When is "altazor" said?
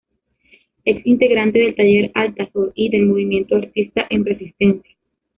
2.15-2.71